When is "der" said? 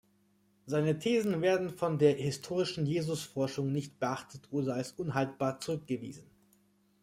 1.99-2.13